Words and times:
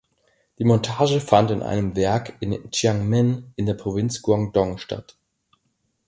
Die 0.57 0.63
Montage 0.63 1.19
fand 1.21 1.51
in 1.51 1.61
einem 1.61 1.95
Werk 1.95 2.33
in 2.39 2.67
Jiangmen 2.73 3.53
in 3.55 3.67
der 3.67 3.75
Provinz 3.75 4.23
Guangdong 4.23 4.79
statt. 4.79 5.15